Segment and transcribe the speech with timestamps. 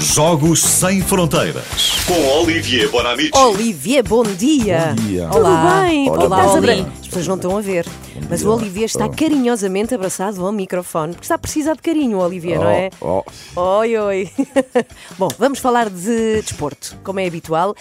[0.00, 2.04] Jogos Sem Fronteiras.
[2.06, 3.30] Com Olivier Bonamici.
[3.36, 4.94] Olivier, bom dia.
[4.96, 5.28] Bom dia.
[5.30, 5.32] Olá.
[5.74, 6.08] Tudo bem?
[6.08, 6.58] Olá, Como estás, Oli.
[6.58, 6.86] André?
[7.00, 7.86] As pessoas não estão a ver,
[8.30, 8.48] mas dia.
[8.48, 9.10] o Olivier está Oh.
[9.10, 12.88] carinhosamente abraçado ao microfone, porque está a precisar de carinho, o Olivier, não é?
[13.00, 13.22] Oh,
[13.56, 14.30] Oi, oi.
[15.18, 17.74] Bom, vamos falar de desporto, como é habitual.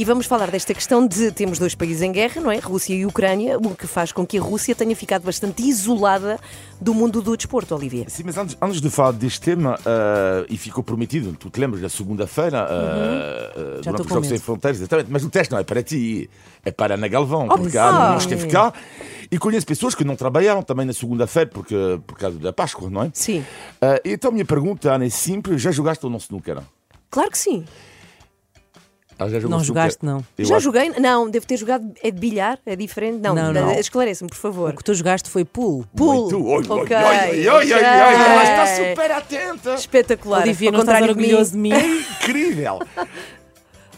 [0.00, 2.58] E vamos falar desta questão de temos dois países em guerra, não é?
[2.60, 6.38] Rússia e Ucrânia, o que faz com que a Rússia tenha ficado bastante isolada
[6.80, 8.08] do mundo do desporto, Olivier.
[8.08, 11.82] Sim, mas antes, antes de falar deste tema, eh, e ficou prometido, tu te lembras
[11.82, 13.82] da segunda-feira, eh, Uhum.
[13.82, 14.38] Já estou os com Jogos Sem.
[14.38, 16.30] Fronteiras, exatamente, mas o teste não é para ti,
[16.64, 18.72] é para Ana Galvão, Oh, porque a Ana não esteve cá.
[19.32, 21.74] E conheço pessoas que não trabalharam também na segunda-feira porque,
[22.06, 23.10] por causa da Páscoa, não é?
[23.12, 23.44] Sim,
[23.82, 26.58] Eh, então a minha pergunta, Ana, é simples: já jogaste ou não snooker?
[27.10, 27.64] claro que sim.
[29.18, 30.24] Ah, já Não jogaste, não.
[30.38, 33.18] Eu Já acho- joguei, não, devo ter jogado, é de bilhar, é diferente?
[33.20, 33.72] Não, Não, não.
[33.72, 34.70] esclarece-me, por favor.
[34.72, 35.84] O que tu jogaste foi pool.
[35.96, 36.30] Pool.
[36.30, 36.46] Muito.
[36.46, 39.74] Oi, Ok, oi, oi, oi, oi, ela está super atenta.
[39.74, 40.42] Espetacular.
[40.42, 41.26] Olivia, ao não estás contrário de mim.
[41.28, 41.72] orgulhoso de mim?
[42.22, 42.78] Incrível.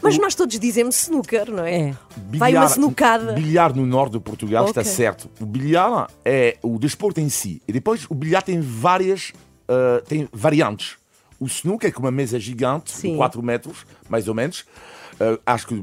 [0.02, 1.90] Mas nós todos dizemos snooker, não é?
[1.90, 1.94] É.
[2.38, 3.32] Vai uma snookada.
[3.34, 4.70] Bilhar no norte de Portugal Ok.
[4.80, 5.28] está certo.
[5.38, 7.60] O bilhar é o desporto em si.
[7.68, 9.32] E depois o bilhar tem várias
[9.68, 10.96] ah, tem variantes.
[11.40, 13.12] O snooker é com uma mesa gigante, Sim.
[13.12, 14.64] de 4 metros, mais ou menos.
[15.18, 15.82] Ah, acho que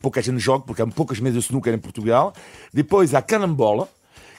[0.00, 2.32] pouca gente joga, porque há poucas mesas de snooker em Portugal.
[2.72, 3.88] Depois há a canambola,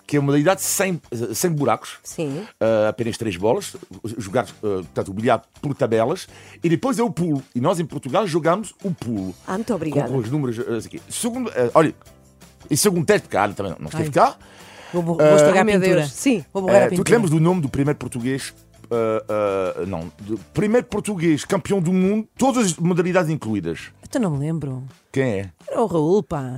[0.05, 1.02] que é uma modalidade sem,
[1.33, 1.97] sem buracos.
[2.03, 2.39] Sim.
[2.61, 3.75] Uh, apenas três bolas,
[4.17, 4.50] jogar uh,
[4.83, 6.28] portanto, o bilhar por tabelas,
[6.61, 7.42] e depois é o pulo.
[7.55, 9.33] E nós em Portugal jogamos o pulo.
[9.48, 10.08] Ah, muito obrigada.
[10.08, 11.02] Com, com os números uh, aqui.
[11.09, 11.95] Segundo, uh, olha,
[12.70, 14.09] e segundo teste, porque a Ana também não esteve Ai.
[14.11, 14.36] cá.
[14.94, 16.08] Vou, vou estragar Ai, a pintura.
[16.08, 16.45] Sim.
[16.53, 17.16] Vou borrar a Uh, tu te pintura.
[17.16, 18.53] lembras do nome do primeiro português?
[18.89, 20.12] Uh, uh, não,
[20.53, 23.92] primeiro português campeão do mundo, todas as modalidades incluídas.
[24.03, 24.84] Então não me lembro.
[25.12, 25.50] Quem é?
[25.67, 26.58] Era o Raul, pá.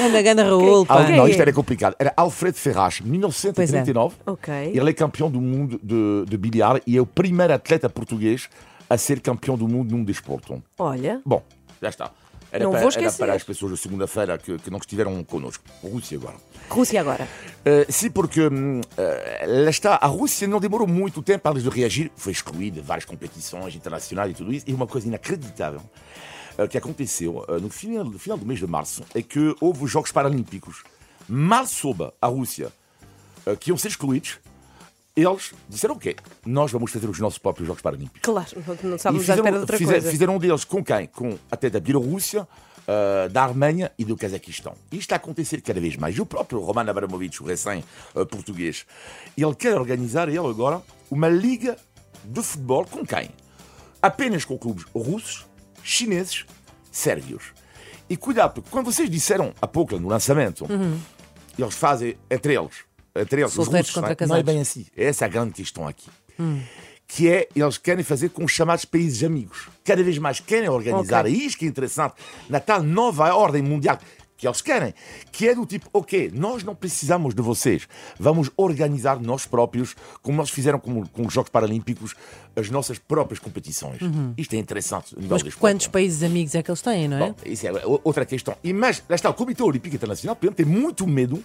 [0.00, 1.04] Anda, ganda Raul, Ah, pá.
[1.06, 1.30] Quem não, é?
[1.30, 1.94] isto era complicado.
[1.98, 4.16] Era Alfredo Ferraz, 1939.
[4.26, 4.54] Ok.
[4.74, 8.48] Ele é campeão do mundo de, de bilhar e é o primeiro atleta português
[8.88, 10.62] a ser campeão do mundo num desporto.
[10.78, 11.42] Olha, Bom,
[11.82, 12.10] já está.
[12.56, 13.18] Era, Não para, vou era esquecer.
[13.18, 15.62] para as pessoas da segunda-feira que, que não estiveram connosco.
[15.82, 16.36] Rússia agora.
[16.70, 17.28] Rússia agora.
[17.60, 18.50] Uh, sim, porque uh,
[19.62, 22.10] lá está, a Rússia não demorou muito tempo antes de reagir.
[22.16, 24.64] Foi excluída de várias competições internacionais e tudo isso.
[24.66, 25.82] E uma coisa inacreditável
[26.58, 29.90] uh, que aconteceu no, final, no final do mês de março é que houve os
[29.90, 30.82] Jogos Paralímpicos.
[31.28, 32.72] Mal soube a Rússia
[33.60, 34.38] que iam ser excluídos.
[35.16, 36.14] Eles disseram o quê?
[36.44, 38.20] Nós vamos fazer os nossos próprios Jogos Paralímpicos.
[38.22, 38.48] Claro,
[38.82, 40.10] não- estávamos à espera de outra fizer- coisa.
[40.10, 41.06] fizeram deles com quem?
[41.06, 42.46] Com até da Bielorrússia,
[42.86, 44.74] ah, da Arménia e do Cazaquistão.
[44.92, 46.14] Isto está a acontecer cada vez mais.
[46.16, 48.84] E o próprio Roman Abramovich, o recém-português,
[49.38, 51.78] ele quer organizar, ele agora, uma liga
[52.22, 53.30] de futebol com quem?
[54.02, 55.46] Apenas com clubes russos,
[55.82, 56.44] chineses,
[56.92, 57.54] sérvios.
[58.08, 60.66] E cuidado, porque quando vocês disseram há pouco, no lançamento,
[61.58, 62.84] eles fazem entre eles,
[63.22, 63.82] os Solteiros russos, não é?
[63.84, 64.44] contra não é casados.
[64.44, 64.86] bem assim.
[64.96, 66.08] Essa é a grande questão aqui.
[67.08, 69.68] Que é, eles querem fazer com os chamados países amigos.
[69.84, 71.32] Cada vez mais querem organizar, Ok.
[71.32, 72.14] e isto que é interessante,
[72.48, 73.98] na tal nova ordem mundial
[74.36, 74.92] que eles querem,
[75.32, 77.88] que é do tipo, ok, nós não precisamos de vocês,
[78.18, 82.14] vamos organizar nós próprios, como nós fizeram com, com os Jogos Paralímpicos,
[82.54, 83.98] as nossas próprias competições.
[84.36, 85.16] Isto é interessante.
[85.28, 87.20] Mas quantos países amigos é que eles têm, não é?
[87.30, 87.70] Bom, isso é
[88.04, 88.54] outra questão.
[88.62, 91.42] E mas, lá está, o Comitê Olímpico Internacional, por exemplo, tem muito medo.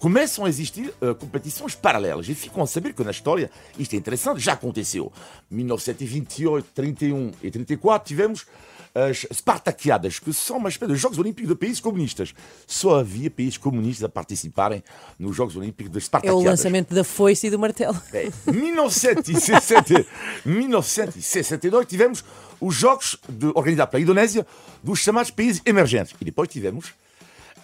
[0.00, 3.98] Começam a existir eh, competições paralelas e ficam a saber que na história isto é
[3.98, 5.12] interessante, já aconteceu.
[5.50, 8.46] 1928, 31 e 34 tivemos
[8.94, 12.34] as Spartaquiadas, que são uma espécie de Jogos Olímpicos de países comunistas.
[12.66, 14.82] Só havia países comunistas a participarem
[15.18, 18.00] nos Jogos Olímpicos das É o lançamento da foice e do martelo.
[18.12, 20.06] É, 1960,
[20.44, 22.24] 1962 tivemos
[22.60, 24.46] os Jogos de, organizados pela Indonésia
[24.82, 26.14] dos chamados países emergentes.
[26.20, 26.94] E depois tivemos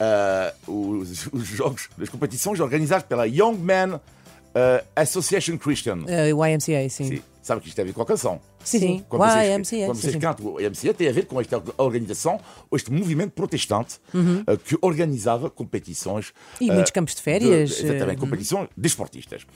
[0.00, 4.00] ah, os, os Jogos das competições organizados pela Young Men
[4.54, 6.04] ah, Association Christian.
[6.06, 7.04] Eh, O YMCA, sim.
[7.04, 8.40] Sim, sabe que isto tem a ver com a canção.
[8.64, 9.04] Sim, sim.
[9.08, 9.86] Quando vocês, YMCA.
[9.86, 10.18] quando vocês sim.
[10.18, 12.40] cantam o YMCA, tem a ver com esta organização,
[12.70, 14.42] ou este movimento protestante Uhum.
[14.46, 16.32] eh, que organizava competições.
[16.60, 19.46] E muitos campos de férias, de- exatamente, eh, competições desportistas.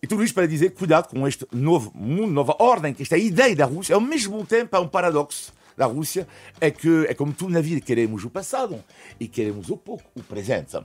[0.00, 3.56] E tudo isto para dizer, cuidado com este novo mundo, nova ordem, que esta ideia
[3.56, 6.26] da Rússia, ao mesmo tempo há um paradoxo da Rússia,
[6.60, 8.82] é que é como tudo na vida, queremos o passado
[9.18, 10.76] e queremos o pouco, o presente.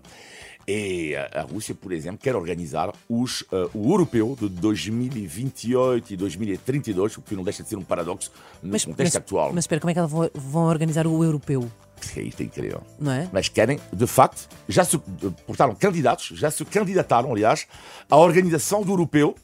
[0.65, 7.17] E a Rússia, por exemplo, quer organizar os, eh, o europeu de 2028 e 2032,
[7.17, 8.31] o que não deixa de ser um paradoxo
[8.61, 9.51] no Mas, contexto mas, atual.
[9.51, 11.69] mas espera, como é que eles vão, vão organizar o europeu?
[12.15, 12.81] É isto é incrível.
[12.99, 13.29] Não é?
[13.31, 14.99] Mas querem, de facto, já se eh,
[15.45, 17.67] portaram candidatos, já se candidataram, aliás,
[18.09, 19.35] à organização do europeu.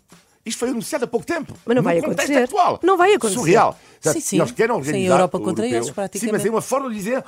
[0.46, 1.54] Isto foi anunciado há pouco tempo.
[1.66, 2.44] Mas não vai acontecer.
[2.44, 2.80] atual.
[2.82, 3.40] Não vai acontecer.
[3.40, 3.78] Surreal.
[4.02, 4.38] Sim, sim.
[4.40, 5.78] Eles querem Sem organizar Europa contra europeu.
[5.78, 6.32] eles, Sim, praticamente.
[6.38, 7.24] mas é uma forma de dizer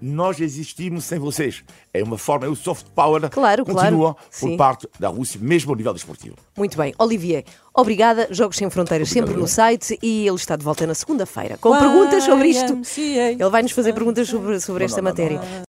[0.00, 1.64] nós existimos sem vocês.
[1.92, 4.28] É uma forma, é o soft power Claro, continua claro.
[4.30, 4.56] por Sim.
[4.56, 6.36] parte da Rússia, mesmo ao nível desportivo.
[6.56, 6.94] Muito bem.
[6.98, 7.44] Olivier,
[7.74, 8.28] obrigada.
[8.30, 12.22] Jogos Sem Fronteiras sempre no site e ele está de volta na segunda-feira com perguntas
[12.24, 12.78] sobre isto.
[13.00, 15.24] Ele vai nos fazer perguntas sobre, sobre esta não, não, não.
[15.24, 15.66] matéria.